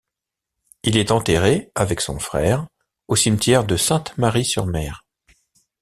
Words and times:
Il 0.81 0.97
est 0.97 1.11
enterré, 1.11 1.71
avec 1.75 2.01
son 2.01 2.17
frère, 2.17 2.65
au 3.07 3.15
cimetière 3.15 3.63
de 3.65 3.77
Sainte-Marie-sur-Mer. 3.77 5.05